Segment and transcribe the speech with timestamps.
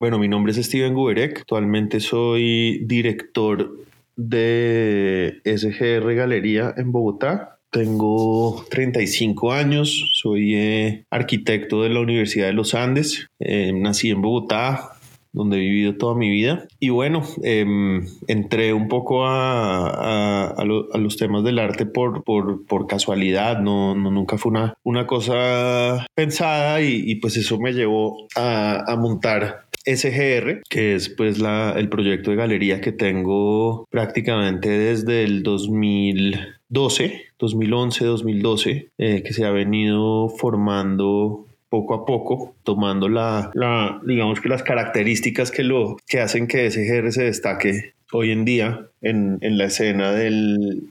[0.00, 1.40] Bueno, mi nombre es Steven Guberek.
[1.40, 3.78] Actualmente soy director
[4.14, 7.58] de SGR Galería en Bogotá.
[7.70, 13.26] Tengo 35 años, soy eh, arquitecto de la Universidad de los Andes.
[13.40, 14.98] Eh, nací en Bogotá,
[15.32, 16.66] donde he vivido toda mi vida.
[16.80, 23.94] Y bueno, em, entré un poco a, los temas del arte por, por, casualidad, no,
[23.94, 30.94] nunca fue una, una cosa pensada y, pues eso me llevó a, montar SGR, que
[30.94, 38.88] es pues la, el proyecto de galería que tengo prácticamente desde el 2012, 2011, 2012,
[38.96, 45.50] que se ha venido formando poco a poco, tomando la, la, digamos que las características
[45.50, 50.12] que, lo, que hacen que SGR se destaque hoy en día en, en la escena
[50.12, 50.84] del,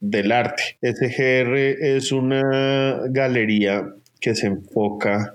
[0.00, 0.76] del arte.
[0.82, 5.34] SGR es una galería que se enfoca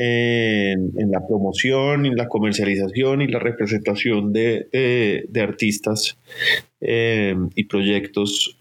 [0.00, 4.68] en, la promoción y la comercialización y la representación de,
[5.28, 6.16] de, artistas
[6.80, 8.56] eh, y proyectos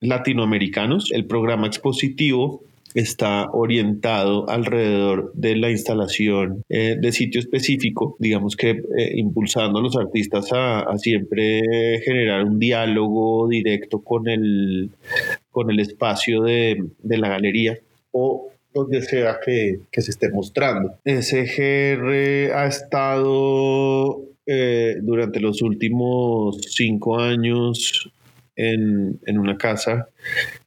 [0.00, 1.12] latinoamericanos.
[1.12, 2.62] El programa expositivo
[2.94, 9.82] está orientado alrededor de la instalación eh, de sitio específico, digamos que eh, impulsando a
[9.82, 11.62] los artistas a, siempre
[12.04, 14.90] generar un diálogo directo con el,
[15.50, 17.78] con el espacio de, la galería
[18.10, 20.94] o donde sea que, se esté mostrando.
[21.04, 28.10] SGR ha estado eh, durante los últimos cinco años
[28.56, 30.08] en, en una casa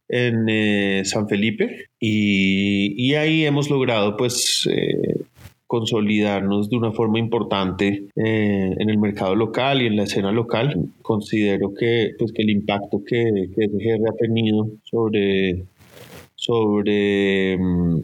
[0.08, 5.26] en eh, San Felipe y, ahí hemos logrado pues eh,
[5.68, 10.90] consolidarnos de una forma importante en el mercado local y en la escena local.
[11.02, 15.64] Considero que, pues, que el impacto que, que SGR ha tenido sobre,
[16.36, 18.02] sobre mm,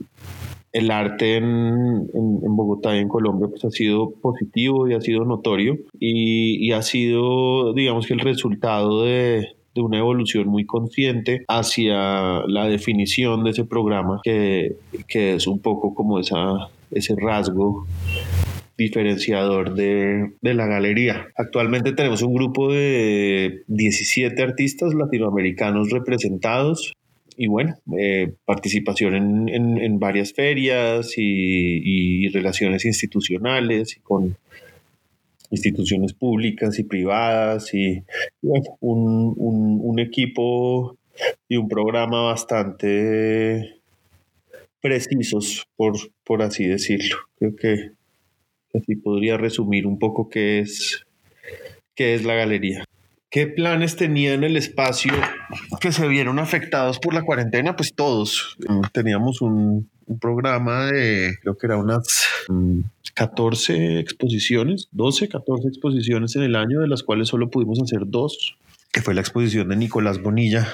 [0.73, 2.07] el arte en,
[2.55, 6.81] Bogotá y en Colombia pues, ha sido positivo y ha sido notorio y, y ha
[6.81, 13.51] sido digamos que el resultado de, de una evolución muy consciente hacia la definición de
[13.51, 14.75] ese programa, que,
[15.07, 17.85] que es un poco como esa, ese rasgo
[18.77, 21.27] diferenciador de, de, la galería.
[21.37, 26.93] Actualmente tenemos un grupo de 17 artistas latinoamericanos representados
[27.37, 34.37] y bueno, eh, participación en, en, varias ferias y, relaciones institucionales y con
[35.49, 38.03] instituciones públicas y privadas y
[38.79, 40.97] un, equipo
[41.49, 43.81] y un programa bastante
[44.81, 47.17] precisos, por, por así decirlo.
[47.37, 47.91] Creo que
[48.73, 51.05] así podría resumir un poco qué es,
[51.95, 52.85] qué es la galería.
[53.31, 55.13] ¿Qué planes tenía en el espacio
[55.79, 57.77] que se vieron afectados por la cuarentena?
[57.77, 58.57] Pues todos.
[58.91, 62.27] Teníamos un, un programa de, creo que era unas
[63.13, 68.01] 14 mm, exposiciones, 12, 14 exposiciones en el año, de las cuales solo pudimos hacer
[68.05, 68.57] dos,
[68.91, 70.67] que fue la exposición de Nicolás Bonilla,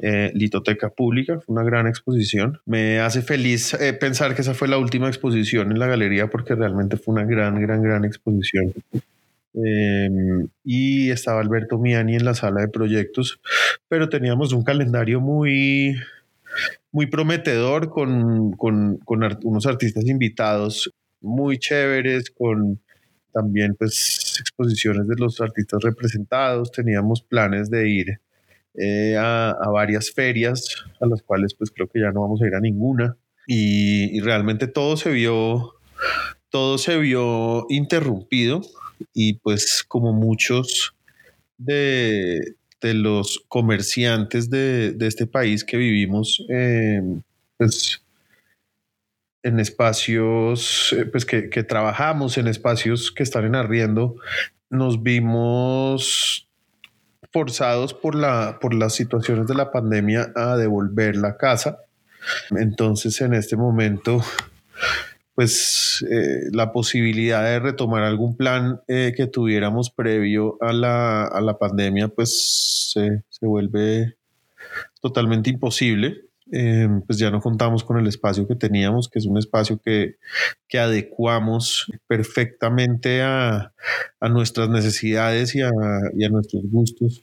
[0.00, 2.60] eh, Litoteca Pública, fue una gran exposición.
[2.66, 6.56] Me hace feliz eh, pensar que esa fue la última exposición en la galería porque
[6.56, 8.74] realmente fue una gran, gran, gran exposición.
[9.64, 13.40] Em, y estaba Alberto Miani en la sala de proyectos,
[13.88, 15.96] pero teníamos un calendario muy,
[16.92, 19.00] muy prometedor con, con,
[19.42, 22.80] unos artistas invitados muy chéveres, con
[23.32, 28.20] también pues exposiciones de los artistas representados, teníamos planes de ir
[28.74, 32.54] eh, a, varias ferias, a las cuales pues creo que ya no vamos a ir
[32.54, 33.16] a ninguna,
[33.46, 35.74] y, y realmente todo se vio,
[36.50, 38.62] todo se vio interrumpido,
[39.14, 40.94] y pues como muchos
[41.56, 47.02] de, de los comerciantes de, este país que vivimos eh,
[47.56, 48.02] pues,
[49.42, 54.16] en espacios, eh, pues que, trabajamos en espacios que están en arriendo,
[54.70, 56.48] nos vimos
[57.32, 61.78] forzados por, la, por las situaciones de la pandemia a devolver la casa.
[62.50, 64.22] Entonces en este momento
[65.38, 71.40] pues eh, la posibilidad de retomar algún plan eh, que tuviéramos previo a la, a
[71.40, 74.16] la pandemia, pues se, vuelve
[75.00, 76.22] totalmente imposible.
[76.50, 80.16] Em, pues ya no contamos con el espacio que teníamos, que es un espacio que,
[80.66, 83.72] que adecuamos perfectamente a,
[84.18, 85.70] a, nuestras necesidades y a,
[86.16, 87.22] y a nuestros gustos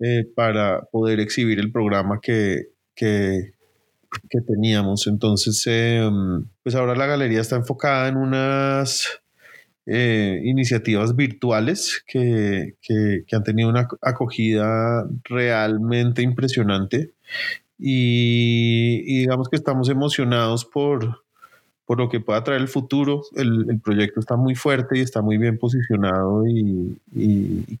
[0.00, 3.54] eh, para poder exhibir el programa que, que,
[4.30, 5.06] que teníamos.
[5.06, 9.20] Entonces, em, pues ahora la galería está enfocada en unas
[9.86, 12.74] eh, iniciativas virtuales que,
[13.32, 17.12] han tenido una acogida realmente impresionante
[17.78, 21.24] y, digamos que estamos emocionados por,
[21.86, 23.22] por lo que pueda traer el futuro.
[23.34, 26.98] El, proyecto está muy fuerte y está muy bien posicionado y,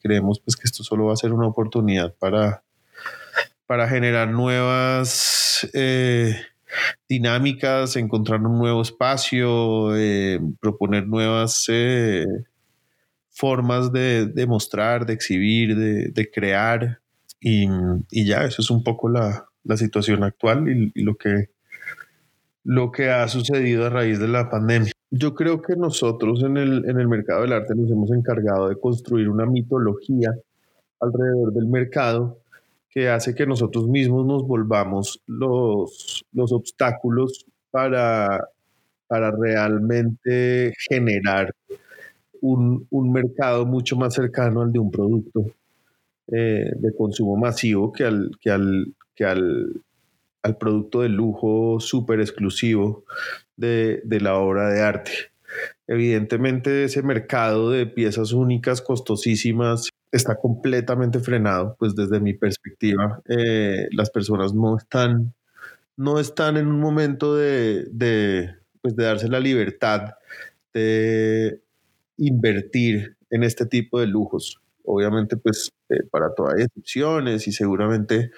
[0.00, 2.62] creemos pues que esto solo va a ser una oportunidad para,
[3.68, 6.34] para generar nuevas eh,
[7.06, 12.24] dinámicas, encontrar un nuevo espacio, eh, proponer nuevas eh,
[13.28, 17.00] formas de, de, mostrar, de exhibir, de, crear.
[17.42, 17.68] Y,
[18.10, 21.50] ya, eso es un poco la, situación actual y, lo, que,
[22.64, 24.92] lo que ha sucedido a raíz de la pandemia.
[25.10, 28.80] Yo creo que nosotros en el, en el mercado del arte nos hemos encargado de
[28.80, 30.34] construir una mitología
[31.00, 32.40] alrededor del mercado
[32.90, 38.48] que hace que nosotros mismos nos volvamos los, los obstáculos para,
[39.06, 41.54] para realmente generar
[42.40, 45.44] un, mercado mucho más cercano al de un producto
[46.28, 49.82] eh, de consumo masivo que al, que al, que al,
[50.42, 53.04] al producto de lujo súper exclusivo
[53.56, 55.12] de, de la obra de arte.
[55.86, 63.88] Evidentemente ese mercado de piezas únicas, costosísimas, está completamente frenado, pues desde mi perspectiva, eh,
[63.92, 65.34] las personas no están,
[65.96, 70.14] no están en un momento de, de, pues de darse la libertad
[70.72, 71.62] de
[72.16, 74.60] invertir en este tipo de lujos.
[74.84, 78.30] Obviamente, pues eh, para todo hay excepciones y seguramente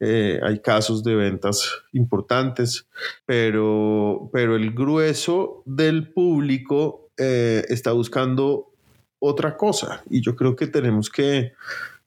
[0.00, 2.86] eh, hay casos de ventas importantes,
[3.26, 8.68] pero, pero el grueso del público está buscando
[9.18, 10.02] otra cosa.
[10.08, 11.52] Y yo creo que tenemos que,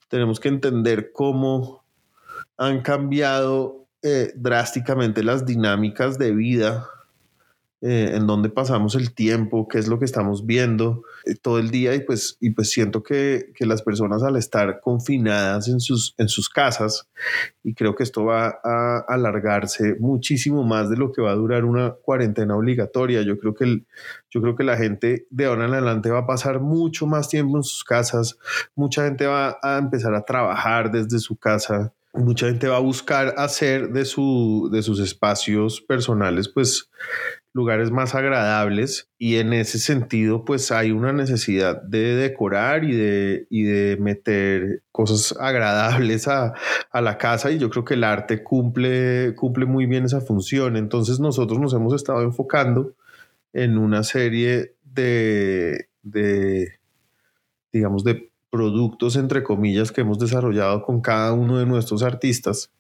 [0.08, 1.84] tenemos que entender cómo
[2.58, 6.90] han cambiado eh, drásticamente las dinámicas de vida
[7.83, 11.72] eh, en dónde pasamos el tiempo, qué es lo que estamos viendo eh, todo el
[11.72, 16.13] día y pues, y pues siento que, que, las personas al estar confinadas en sus,
[16.19, 17.10] en sus casas,
[17.63, 21.66] y creo que esto va a alargarse muchísimo más de lo que va a durar
[21.66, 23.24] una cuarentena obligatoria.
[23.24, 23.88] Yo creo que, el,
[24.30, 27.57] yo creo que la gente de ahora en adelante va a pasar mucho más tiempo
[27.57, 28.38] en sus casas,
[28.75, 33.34] mucha gente va a empezar a trabajar desde su casa mucha gente va a buscar
[33.38, 36.89] hacer de, su, de sus espacios personales, pues
[37.53, 43.48] lugares más agradables y en ese sentido pues hay una necesidad de decorar y de,
[43.50, 46.53] y de meter cosas agradables a,
[46.92, 50.77] a, la casa y yo creo que el arte cumple, cumple muy bien esa función.
[50.77, 52.94] Entonces nosotros nos hemos estado enfocando
[53.53, 56.80] en una serie de, de
[57.74, 62.71] digamos, de productos entre comillas que hemos desarrollado con cada uno de nuestros artistas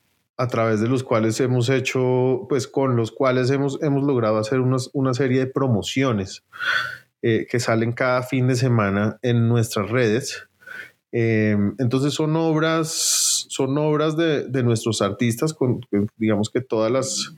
[0.41, 4.59] a través de los cuales hemos hecho, pues con los cuales hemos, hemos logrado hacer
[4.59, 6.43] una serie de promociones
[7.21, 10.47] eh, que salen cada fin de semana en nuestras redes.
[11.11, 15.81] Eh, entonces son obras, son obras de, de, nuestros artistas con,
[16.17, 17.35] digamos que todas las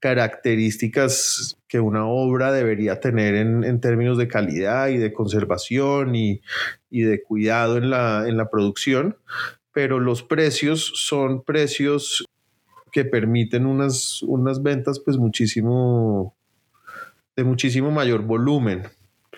[0.00, 6.40] características que una obra debería tener en, en términos de calidad y de conservación y,
[6.88, 9.18] y de cuidado en la, en la producción,
[9.72, 12.24] pero los precios son precios
[12.96, 16.34] que permiten unas, unas ventas pues muchísimo,
[17.36, 18.84] de muchísimo mayor volumen.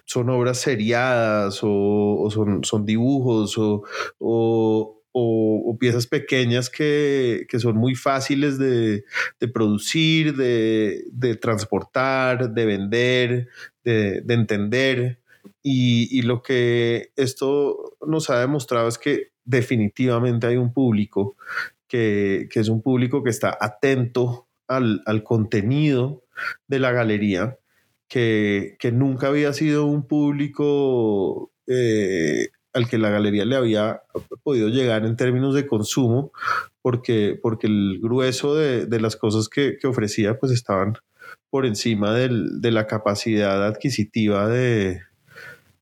[0.05, 3.82] Son obras seriadas o, son, son, dibujos o,
[4.20, 9.05] o, piezas pequeñas que, que, son muy fáciles de,
[9.40, 13.49] de producir, de, de, transportar, de vender,
[13.82, 15.19] de, de entender.
[15.64, 21.36] Y, y, lo que esto nos ha demostrado es que definitivamente hay un público
[21.88, 26.24] que, es un público que está atento al, contenido
[26.66, 27.58] de la galería,
[28.08, 34.02] que, nunca había sido un público eh, al que la galería le había
[34.42, 36.32] podido llegar en términos de consumo,
[36.82, 40.94] porque, porque el grueso de, las cosas que, ofrecía pues estaban
[41.50, 45.00] por encima de la capacidad adquisitiva de,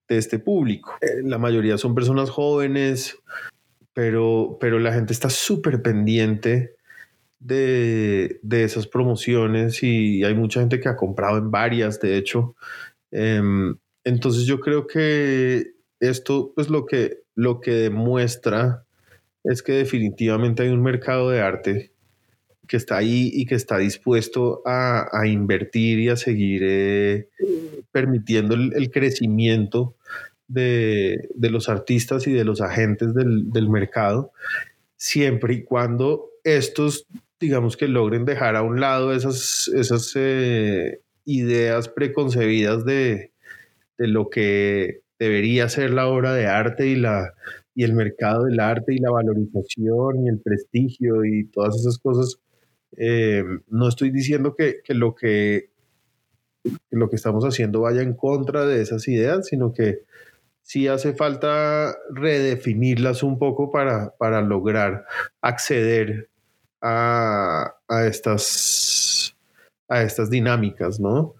[0.08, 0.94] de este público.
[1.00, 3.18] Eh, la mayoría son personas jóvenes,
[3.96, 6.76] pero, pero la gente está súper pendiente
[7.38, 12.56] de, de, esas promociones y hay mucha gente que ha comprado en varias, de hecho.
[13.10, 13.74] Em,
[14.04, 18.84] entonces yo creo que esto, pues lo que, lo que demuestra
[19.44, 21.92] es que definitivamente hay un mercado de arte
[22.68, 27.30] que está ahí y que está dispuesto a, a invertir y a seguir eh,
[27.92, 29.94] permitiendo el, el, crecimiento
[30.48, 34.32] de, los artistas y de los agentes del, mercado,
[34.96, 37.06] siempre y cuando estos,
[37.40, 43.32] digamos que logren dejar a un lado esas, esas eh, ideas preconcebidas de,
[43.98, 47.32] lo que debería ser la obra de arte y, la,
[47.74, 52.38] y el mercado del arte y la valorización y el prestigio y todas esas cosas.
[52.98, 55.70] Eh, no estoy diciendo que, que, lo que
[56.90, 60.00] lo que estamos haciendo vaya en contra de esas ideas, sino que
[60.66, 65.06] sí hace falta redefinirlas un poco para, para lograr
[65.40, 66.28] acceder
[66.82, 67.72] a,
[68.04, 69.36] estas,
[69.88, 71.34] a estas dinámicas, ¿no?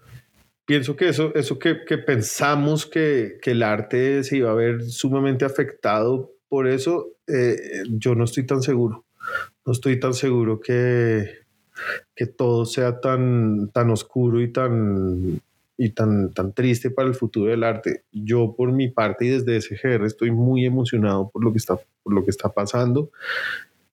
[0.65, 6.31] Pienso que eso, eso que, pensamos que, el arte se iba a ver sumamente afectado
[6.47, 9.05] por eso, eh, yo no estoy tan seguro.
[9.65, 11.39] No estoy tan seguro que,
[12.15, 15.41] que todo sea tan, tan oscuro y tan,
[15.77, 18.03] y tan, tan triste para el futuro del arte.
[18.11, 22.13] Yo por mi parte y desde SGR estoy muy emocionado por lo que está, por
[22.13, 23.11] lo que está pasando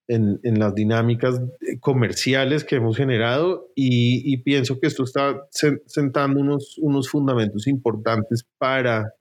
[0.08, 1.40] en, en las dinámicas
[1.80, 8.46] comerciales que hemos generado y, y pienso que esto está sentando unos, unos fundamentos importantes
[8.58, 9.14] para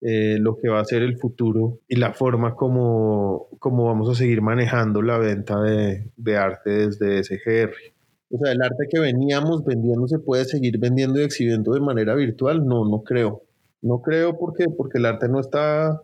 [0.00, 4.14] eh, lo que va a ser el futuro y la forma como, como vamos a
[4.14, 7.95] seguir manejando la venta de, de arte desde SGR.
[8.30, 12.14] O sea, el arte que veníamos vendiendo se puede seguir vendiendo y exhibiendo de manera
[12.14, 12.66] virtual.
[12.66, 13.42] No, no creo.
[13.82, 16.02] No creo porque, porque el arte no está,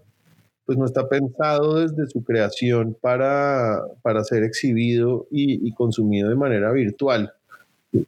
[0.65, 6.71] pues no está pensado desde su creación para, para ser exhibido y, consumido de manera
[6.71, 7.33] virtual.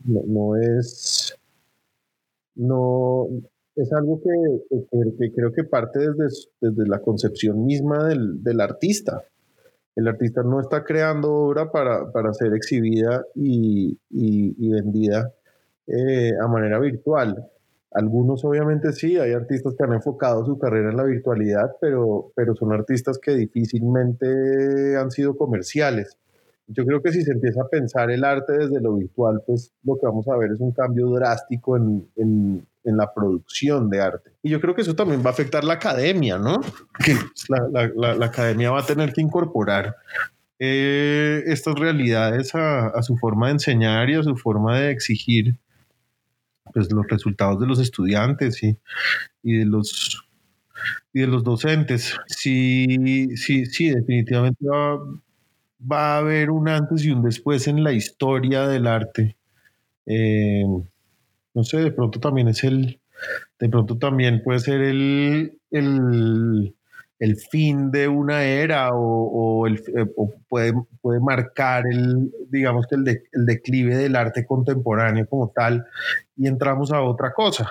[0.04, 1.36] No, es,
[2.54, 3.26] no,
[3.74, 9.24] es algo que, creo que parte desde, desde la concepción misma del, del artista
[9.96, 13.98] el artista no está creando obra para, ser exhibida y,
[14.58, 15.32] vendida
[15.86, 17.48] eh, a manera virtual.
[17.92, 22.56] Algunos obviamente sí, hay artistas que han enfocado su carrera en la virtualidad, pero, pero
[22.56, 26.16] son artistas que difícilmente han sido comerciales.
[26.66, 29.96] Yo creo que si se empieza a pensar el arte desde lo virtual, pues lo
[29.96, 34.32] que vamos a ver es un cambio drástico en, en la producción de arte.
[34.42, 36.60] Y yo creo que eso también va a afectar la academia, ¿no?
[37.04, 37.16] Que
[37.48, 39.96] la, la, la, academia va a tener que incorporar
[40.58, 45.56] eh, estas realidades a, a, su forma de enseñar y a su forma de exigir
[46.72, 48.78] pues, los resultados de los estudiantes y,
[49.42, 50.24] y de los
[51.12, 52.16] y de los docentes.
[52.26, 54.98] Sí, sí, sí, definitivamente va,
[55.80, 59.36] va, a haber un antes y un después en la historia del arte.
[60.06, 60.64] Eh,
[61.54, 63.00] no sé, de pronto también es el,
[63.58, 66.74] de pronto también puede ser el, el,
[67.18, 70.06] el fin de una era o, el, eh,
[70.48, 75.86] puede, puede marcar el, digamos que el, el, declive del arte contemporáneo como tal.
[76.36, 77.70] Y entramos a otra cosa,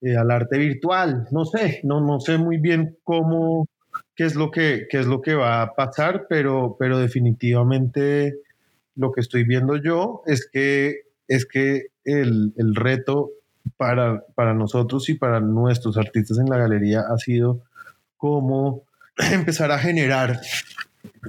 [0.00, 3.68] eh, al arte virtual, no sé, no, no sé muy bien cómo,
[4.16, 8.36] qué es lo que, qué es lo que va a pasar, pero, pero definitivamente
[8.96, 13.30] lo que estoy viendo yo es que es que el, reto
[13.76, 17.62] para, para nosotros y para nuestros artistas en la galería ha sido
[18.16, 18.84] cómo
[19.32, 20.40] empezar a generar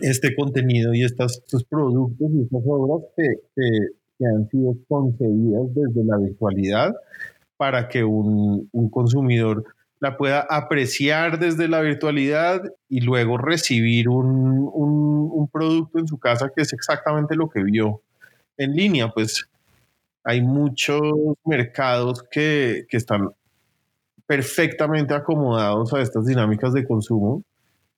[0.01, 3.25] este contenido y estos, productos y estas obras que,
[4.25, 6.95] han sido concebidas desde la virtualidad
[7.57, 9.65] para que un, consumidor
[9.99, 16.51] la pueda apreciar desde la virtualidad y luego recibir un, un, producto en su casa
[16.55, 18.01] que es exactamente lo que vio
[18.57, 19.09] en línea.
[19.09, 19.49] Pues
[20.23, 21.01] hay muchos
[21.45, 23.29] mercados que, están
[24.25, 27.43] perfectamente acomodados a estas dinámicas de consumo.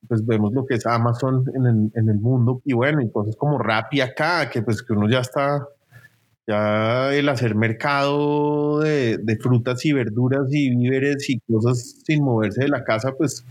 [0.08, 4.01] Pues vemos lo que es Amazon en el, mundo y bueno, y cosas como Rappi
[4.01, 5.67] acá, que pues que uno ya está,
[6.46, 12.70] ya el hacer mercado de, frutas y verduras y víveres y cosas sin moverse de
[12.70, 13.44] la casa, pues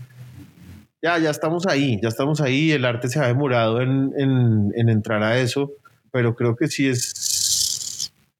[1.01, 5.23] ya, ya estamos ahí, ya estamos ahí, el arte se ha demorado en, en entrar
[5.23, 5.73] a eso,
[6.11, 7.13] pero creo que sí es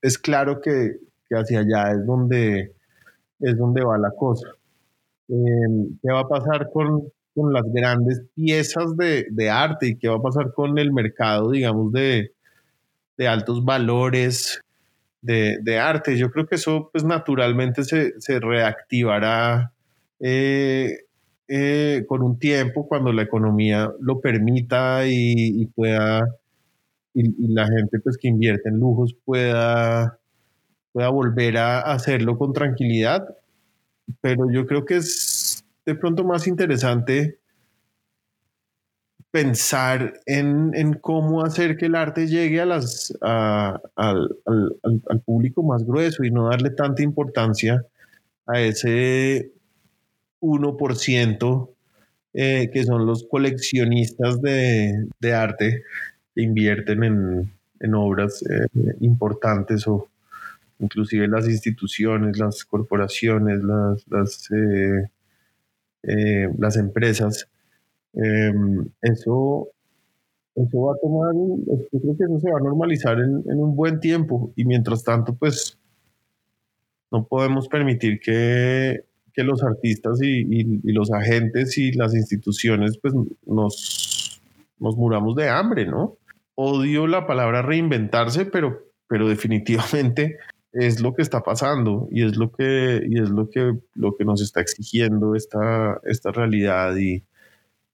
[0.05, 0.97] es claro que,
[1.31, 2.73] hacia allá es donde,
[3.39, 4.49] es donde va la cosa.
[5.27, 7.11] Em, ¿Qué va a pasar con,
[7.51, 12.31] las grandes piezas de, arte y qué va a pasar con el mercado, digamos, de,
[13.27, 14.61] altos valores
[15.21, 16.17] de, arte?
[16.17, 19.73] Yo creo que eso pues naturalmente se, reactivará
[20.19, 20.99] eh,
[21.47, 26.27] eh, con un tiempo cuando la economía lo permita y pueda
[27.15, 30.19] y, la gente pues que invierte en lujos pueda,
[30.91, 33.25] pueda volver a hacerlo con tranquilidad.
[34.21, 37.39] Pero yo creo que es de pronto más interesante
[39.31, 45.61] pensar en, en, cómo hacer que el arte llegue a las, al, al, al, público
[45.61, 47.85] más grueso y no darle tanta importancia
[48.45, 49.51] a ese
[50.39, 51.69] 1%
[52.33, 55.83] eh, que son los coleccionistas de, de arte
[56.35, 58.67] invierten en, en obras eh,
[59.01, 60.09] importantes o
[60.79, 65.09] inclusive las instituciones, las corporaciones, las, las, eh,
[66.03, 67.47] eh, empresas.
[68.13, 69.69] Em, eso,
[70.55, 73.75] eso va a tomar, yo creo que eso se va a normalizar en, en, un
[73.75, 75.77] buen tiempo y mientras tanto, pues
[77.11, 80.43] No podemos permitir que, que los artistas y,
[80.91, 83.13] los agentes y las instituciones pues
[83.45, 84.41] nos,
[84.79, 86.17] nos muramos de hambre, ¿no?
[86.55, 90.37] Odio la palabra reinventarse, pero, pero definitivamente
[90.75, 94.25] es lo que está pasando y es lo que, y es lo que, lo que
[94.25, 97.23] nos está exigiendo esta, esta realidad y,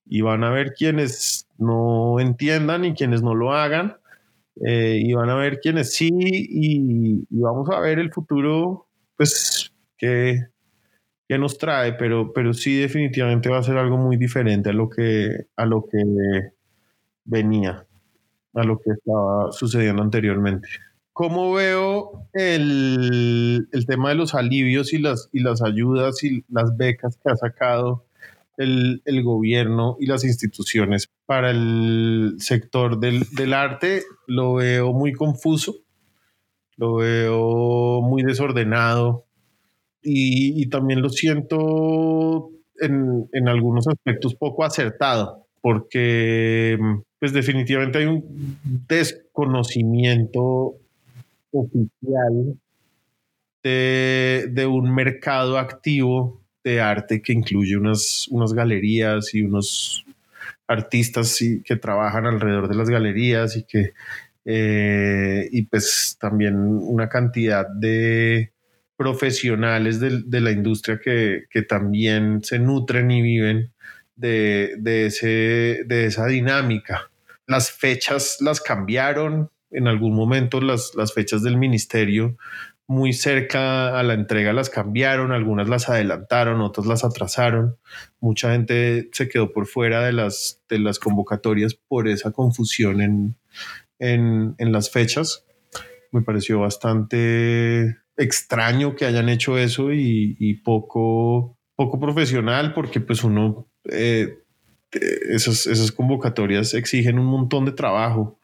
[0.07, 3.97] y van a ver quienes no entiendan y quienes no lo hagan
[4.65, 10.47] eh, y van a ver quienes sí y, vamos a ver el futuro pues que,
[11.27, 14.89] que, nos trae pero, pero sí definitivamente va a ser algo muy diferente a lo
[14.89, 16.03] que, a lo que
[17.25, 17.85] venía
[18.53, 20.67] a lo que estaba sucediendo anteriormente.
[21.13, 26.75] ¿Cómo veo el, el, tema de los alivios y las, y las ayudas y las
[26.77, 28.05] becas que ha sacado
[28.57, 34.03] el, el gobierno y las instituciones para el sector del, del, arte?
[34.25, 35.75] Lo veo muy confuso,
[36.77, 39.25] lo veo muy desordenado
[40.01, 46.79] y, y también lo siento en, en algunos aspectos poco acertado, porque
[47.21, 50.73] pues definitivamente hay un desconocimiento
[51.51, 52.57] oficial
[53.61, 60.03] de, un mercado activo de arte que incluye unas, unas galerías y unos
[60.65, 63.93] artistas que trabajan alrededor de las galerías y que
[64.43, 68.51] eh, y pues también una cantidad de
[68.97, 73.71] profesionales de, la industria que, también se nutren y viven
[74.15, 77.10] de, de, ese, de esa dinámica.
[77.51, 82.37] Las fechas las cambiaron, en algún momento las, las fechas del ministerio
[82.87, 87.77] muy cerca a la entrega las cambiaron, algunas las adelantaron, otras las atrasaron.
[88.19, 93.37] Mucha gente se quedó por fuera de las, de las convocatorias por esa confusión en,
[93.97, 95.45] en, en las fechas.
[96.11, 103.69] Me pareció bastante extraño que hayan hecho eso y, poco, poco profesional porque pues uno,
[103.89, 104.40] eh,
[104.91, 108.39] esas, esas convocatorias exigen un montón de trabajo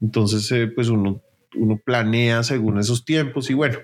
[0.00, 1.22] entonces, eh, pues uno,
[1.56, 3.78] uno planea según esos tiempos y bueno,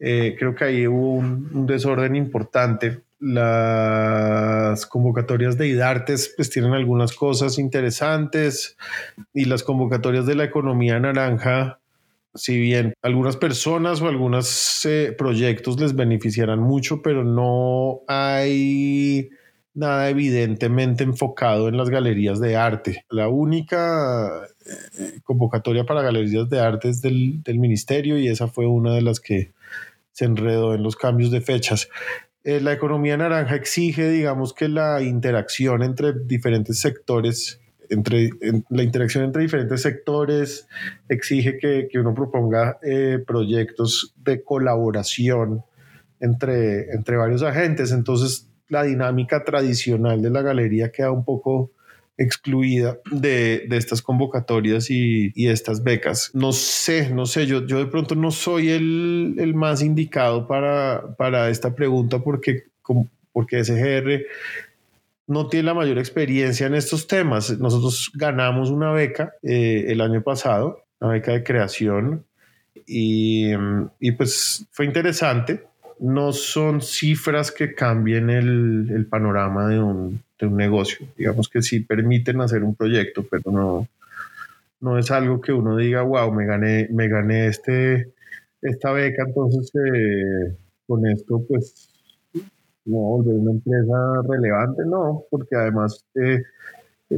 [0.00, 3.02] eh, creo que ahí hubo un, desorden importante.
[3.20, 8.76] Las convocatorias de IDARTES pues tienen algunas cosas interesantes
[9.32, 11.78] y las convocatorias de la economía naranja,
[12.34, 19.30] si bien algunas personas o algunos eh, proyectos les beneficiarán mucho, pero no hay
[19.74, 23.04] nada evidentemente enfocado en las galerías de arte.
[23.08, 24.46] La única
[24.98, 29.02] eh, convocatoria para galerías de arte es del, del, ministerio y esa fue una de
[29.02, 29.52] las que
[30.12, 31.88] se enredó en los cambios de fechas.
[32.44, 38.30] Eh, la economía naranja exige, digamos, que la interacción entre diferentes sectores, entre
[38.68, 40.66] la interacción entre diferentes sectores,
[41.08, 45.62] exige que, que uno proponga eh, proyectos de colaboración
[46.20, 47.92] entre, entre varios agentes.
[47.92, 51.72] Entonces, la dinámica tradicional de la galería queda un poco
[52.16, 56.30] excluida de, de estas convocatorias y, y, estas becas.
[56.32, 61.14] No sé, no sé, yo, yo de pronto no soy el, el más indicado para,
[61.18, 62.64] para esta pregunta porque,
[63.32, 64.24] porque SGR
[65.26, 67.58] no tiene la mayor experiencia en estos temas.
[67.58, 72.24] Nosotros ganamos una beca eh, el año pasado, una beca de creación,
[72.86, 73.52] y,
[74.00, 75.62] y pues fue interesante
[76.02, 81.06] no son cifras que cambien el, panorama de un, negocio.
[81.16, 83.86] Digamos que sí permiten hacer un proyecto, pero no,
[84.80, 88.12] no es algo que uno diga, wow, me gané, me gané este,
[88.60, 90.56] esta beca, entonces eh,
[90.88, 91.88] con esto pues
[92.84, 96.42] no volver una empresa relevante, no, porque además eh,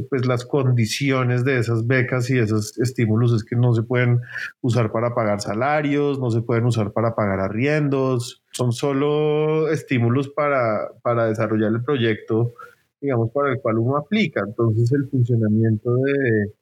[0.01, 4.19] pues las condiciones de esas becas y esos estímulos es que no se pueden
[4.61, 10.89] usar para pagar salarios, no se pueden usar para pagar arriendos, son solo estímulos para,
[11.01, 12.53] para desarrollar el proyecto,
[13.01, 14.43] digamos, para el cual uno aplica.
[14.45, 16.53] Entonces el funcionamiento de,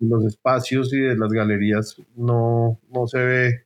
[0.00, 3.64] los espacios y de las galerías no, no se ve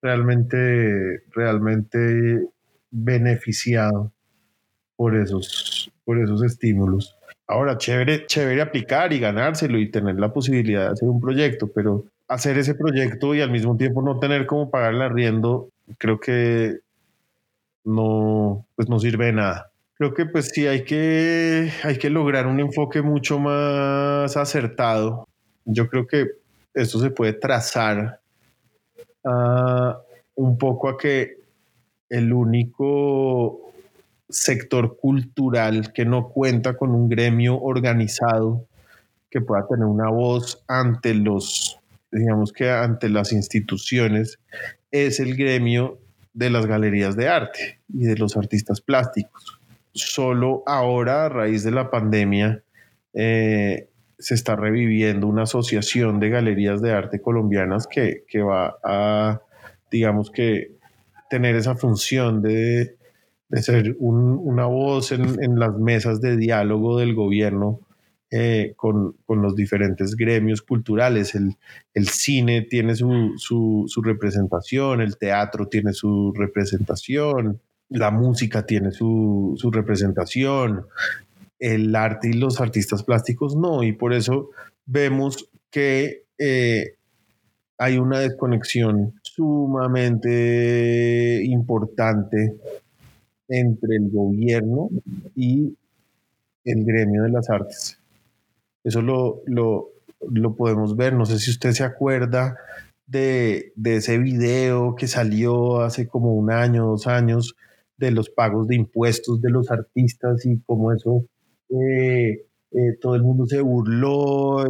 [0.00, 2.48] realmente, realmente
[2.90, 4.12] beneficiado
[4.96, 7.17] por esos, por esos estímulos.
[7.48, 12.04] Ahora, chévere, chévere aplicar y ganárselo y tener la posibilidad de hacer un proyecto, pero
[12.28, 16.80] hacer ese proyecto y al mismo tiempo no tener cómo pagar el arriendo, creo que
[17.84, 19.70] no, pues no sirve de nada.
[19.94, 25.26] Creo que pues sí hay que, hay que lograr un enfoque mucho más acertado.
[25.64, 26.26] Yo creo que
[26.74, 28.20] esto se puede trazar
[29.24, 29.94] uh,
[30.34, 31.38] un poco a que
[32.10, 33.72] el único
[34.28, 38.66] sector cultural que no cuenta con un gremio organizado
[39.30, 41.78] que pueda tener una voz ante los,
[42.10, 44.38] digamos que ante las instituciones,
[44.90, 45.98] es el gremio
[46.32, 49.58] de las galerías de arte y de los artistas plásticos.
[49.92, 52.62] Solo ahora, a raíz de la pandemia,
[53.12, 53.88] eh,
[54.18, 59.40] se está reviviendo una asociación de galerías de arte colombianas que, va a,
[59.90, 60.76] digamos que,
[61.30, 62.97] tener esa función de,
[63.50, 67.80] ser una voz en, las mesas de diálogo del gobierno
[68.30, 71.34] eh, con, los diferentes gremios culturales.
[71.34, 79.70] El, cine tiene su, representación, el teatro tiene su representación, la música tiene su, su
[79.70, 80.86] representación,
[81.58, 84.50] el arte y los artistas plásticos no, y por eso
[84.84, 86.96] vemos que eh,
[87.78, 92.56] hay una desconexión sumamente importante
[93.48, 94.90] entre el gobierno
[95.34, 95.76] y
[96.64, 97.98] el gremio de las artes.
[98.84, 102.56] Eso lo, lo, podemos ver, no sé si usted se acuerda
[103.06, 107.56] de, de, ese video que salió hace como un año, dos años,
[107.96, 111.24] de los pagos de impuestos de los artistas y cómo eso
[111.68, 114.66] eh, eh, todo el mundo se burló,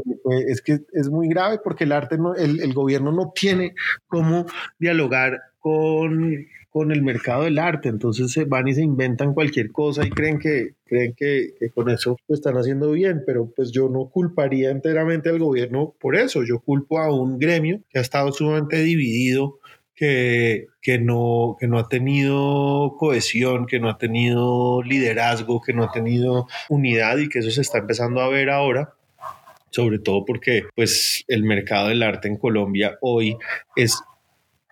[0.47, 3.75] es que es muy grave porque el arte, no, el, gobierno no tiene
[4.07, 4.47] cómo
[4.79, 10.07] dialogar con, con, el mercado del arte, entonces se van y se inventan cualquier cosa
[10.07, 14.09] y creen que, creen que, con eso lo están haciendo bien, pero pues yo no
[14.09, 18.83] culparía enteramente al gobierno por eso, yo culpo a un gremio que ha estado sumamente
[18.83, 19.59] dividido
[19.95, 25.85] que, que, no, que no ha tenido cohesión, que no ha tenido liderazgo, que no
[25.85, 28.95] ha tenido unidad y que eso se está empezando a ver ahora
[29.71, 33.37] sobre todo porque pues el mercado del arte en Colombia hoy
[33.77, 34.03] es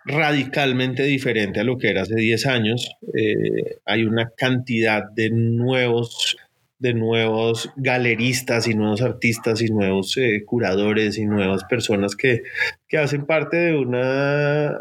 [0.07, 2.95] radicalmente diferente a lo que era hace 10 años.
[3.13, 6.37] Eh, hay una cantidad de nuevos
[6.79, 12.43] de nuevos galeristas y nuevos artistas y nuevos eh, curadores y nuevas personas que,
[12.87, 14.77] que, hacen parte de una,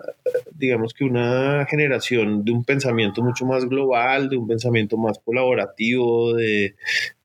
[0.52, 6.34] digamos que una generación de un pensamiento mucho más global, de un pensamiento más colaborativo,
[6.34, 6.74] de,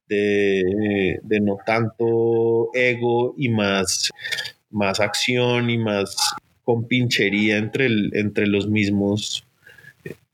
[0.08, 4.10] de, de no tanto ego y más,
[4.70, 6.16] más acción y más
[6.64, 9.46] compinchería entre, el, entre los mismos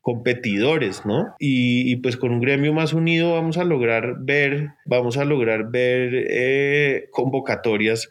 [0.07, 1.35] competidores, ¿no?
[1.37, 6.27] Y, pues con un gremio más unido vamos a lograr ver, vamos a lograr ver
[6.29, 8.09] eh, convocatorias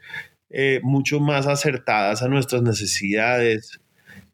[0.51, 3.81] eh, mucho más acertadas a nuestras necesidades,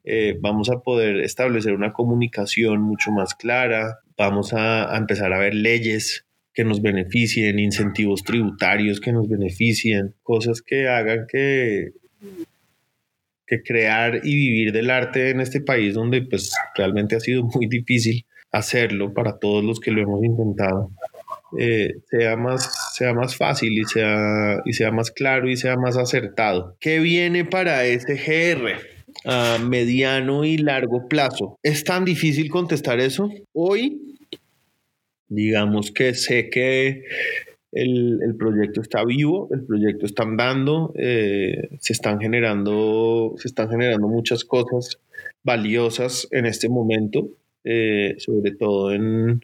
[0.03, 5.39] eh, vamos a poder establecer una comunicación mucho más clara, vamos a, a empezar a
[5.39, 11.93] ver leyes que nos beneficien, incentivos tributarios que nos beneficien, cosas que hagan que
[13.53, 17.67] que crear y vivir del arte en este país donde pues realmente ha sido muy
[17.67, 20.91] difícil hacerlo para todos los que lo hemos intentado.
[21.59, 25.99] Eh, sea, más, sea más fácil y sea, y sea más claro y sea más
[25.99, 26.77] acertado.
[26.81, 28.93] ¿Qué viene para este GR?
[29.27, 31.59] a mediano y largo plazo.
[31.63, 33.31] ¿Es tan difícil contestar eso?
[33.53, 34.17] Hoy,
[35.29, 37.05] digamos que sé que
[37.73, 44.09] el, proyecto está vivo, el proyecto está andando, eh, se, están generando, se están generando
[44.09, 45.01] muchas cosas
[45.43, 47.31] valiosas en este momento,
[47.65, 49.43] eh, sobre todo en,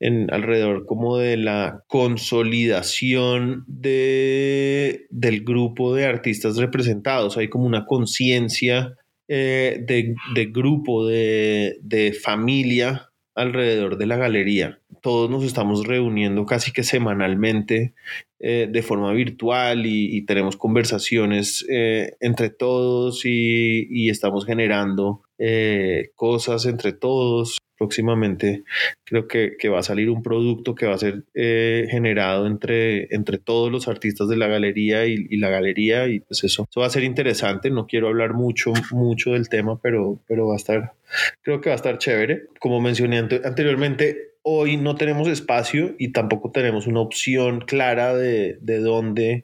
[0.00, 7.36] en, alrededor como de la consolidación de, del grupo de artistas representados.
[7.36, 8.96] Hay como una conciencia
[9.28, 16.46] eh, de, de, grupo, de, de familia alrededor de la galería todos nos estamos reuniendo
[16.46, 17.92] casi que semanalmente
[18.40, 26.64] eh, de forma virtual y, tenemos conversaciones eh, entre todos y, estamos generando eh, cosas
[26.64, 27.58] entre todos.
[27.76, 28.64] Próximamente
[29.04, 33.70] creo que, va a salir un producto que va a ser generado entre, entre todos
[33.70, 37.04] los artistas de la galería y, la galería y pues eso, eso va a ser
[37.04, 37.68] interesante.
[37.68, 40.94] No quiero hablar mucho, mucho del tema, pero, pero va a estar,
[41.42, 42.44] creo que va a estar chévere.
[42.60, 49.42] Como mencioné anteriormente, hoy no tenemos espacio y tampoco tenemos una opción clara de, dónde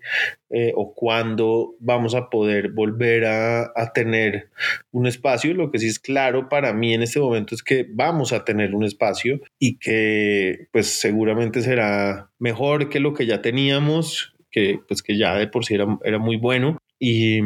[0.51, 4.51] eh, o cuándo vamos a poder volver a, tener
[4.93, 5.55] un espacio.
[5.55, 8.75] Lo que sí es claro para mí en este momento es que vamos a tener
[8.75, 15.03] un espacio y que pues seguramente será mejor que lo que ya teníamos, que pues
[15.03, 17.41] que ya de por sí era, era muy bueno y,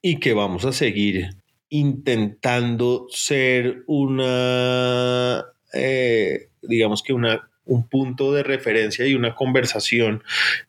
[0.00, 1.28] y que vamos a seguir
[1.70, 10.22] intentando ser una eh, digamos que una, un punto de referencia y una conversación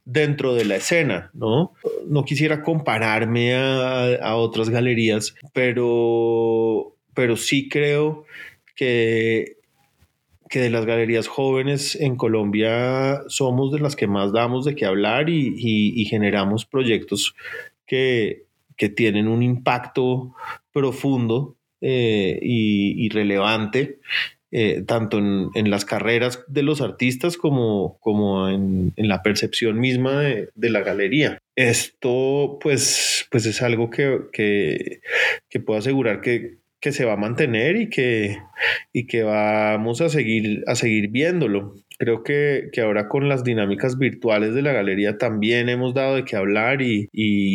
[0.05, 1.73] dentro de la escena, ¿no?
[2.07, 8.25] No quisiera compararme a, otras galerías, pero, pero sí creo
[8.75, 9.57] que
[10.49, 14.87] que de las galerías jóvenes en Colombia somos de las que más damos de qué
[14.87, 17.35] hablar y, generamos proyectos
[17.85, 20.33] que, que, tienen un impacto
[20.73, 23.99] profundo y, relevante.
[24.87, 30.81] tanto en, las carreras de los artistas como, como en, la percepción misma de, la
[30.81, 31.39] galería.
[31.55, 35.01] Esto pues, pues es algo que, que,
[35.49, 38.37] que puedo asegurar que, que se va a mantener y que,
[38.93, 41.73] y que vamos a seguir, a seguir viéndolo.
[41.97, 46.37] Creo que, ahora con las dinámicas virtuales de la galería también hemos dado de qué
[46.37, 47.09] hablar y,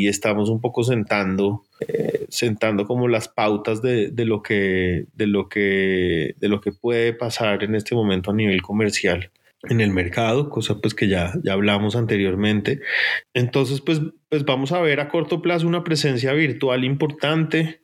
[0.06, 6.34] estamos un poco sentando, eh, sentando como las pautas de, lo que, de, lo que,
[6.38, 9.30] de lo que puede pasar en este momento a nivel comercial
[9.68, 12.80] en el mercado, cosa pues que ya, ya hablamos anteriormente.
[13.32, 17.80] Entonces, pues, pues vamos a ver a corto plazo una presencia virtual importante.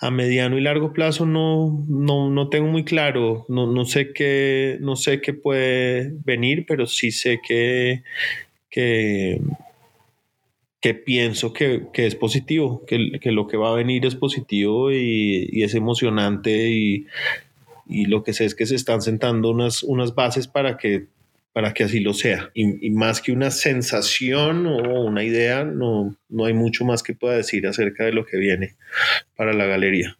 [0.00, 4.78] A mediano y largo plazo no, no, no tengo muy claro, no, no, sé qué,
[4.80, 8.02] no sé qué puede venir, pero sí sé que,
[8.70, 9.40] que,
[10.80, 14.92] que pienso que, que es positivo, que, que, lo que va a venir es positivo
[14.92, 17.06] y, y es emocionante y
[17.88, 21.06] y lo que sé es que se están sentando unas, unas bases para que,
[21.54, 22.50] para que así lo sea.
[22.54, 27.36] Y, más que una sensación o una idea, no, no hay mucho más que pueda
[27.36, 28.76] decir acerca de lo que viene
[29.36, 30.18] para la galería.